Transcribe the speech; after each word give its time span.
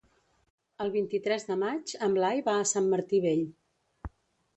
El 0.85 0.87
vint-i-tres 0.95 1.45
de 1.49 1.57
maig 1.63 1.93
en 2.07 2.15
Blai 2.19 2.41
va 2.47 2.55
a 2.61 2.65
Sant 2.71 2.87
Martí 2.95 3.21
Vell. 3.27 3.45